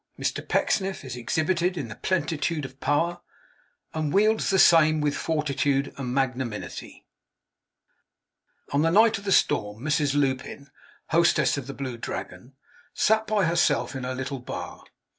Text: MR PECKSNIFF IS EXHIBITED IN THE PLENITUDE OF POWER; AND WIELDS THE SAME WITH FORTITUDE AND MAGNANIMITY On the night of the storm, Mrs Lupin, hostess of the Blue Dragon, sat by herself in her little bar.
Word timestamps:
MR 0.19 0.47
PECKSNIFF 0.47 1.05
IS 1.05 1.15
EXHIBITED 1.15 1.77
IN 1.77 1.87
THE 1.87 1.95
PLENITUDE 1.95 2.65
OF 2.65 2.79
POWER; 2.79 3.21
AND 3.93 4.11
WIELDS 4.11 4.49
THE 4.49 4.57
SAME 4.57 4.99
WITH 4.99 5.15
FORTITUDE 5.15 5.93
AND 5.95 6.11
MAGNANIMITY 6.11 7.05
On 8.73 8.81
the 8.81 8.89
night 8.89 9.19
of 9.19 9.25
the 9.25 9.31
storm, 9.31 9.83
Mrs 9.83 10.15
Lupin, 10.15 10.71
hostess 11.09 11.55
of 11.55 11.67
the 11.67 11.75
Blue 11.75 11.97
Dragon, 11.97 12.53
sat 12.95 13.27
by 13.27 13.45
herself 13.45 13.95
in 13.95 14.03
her 14.03 14.15
little 14.15 14.39
bar. 14.39 14.83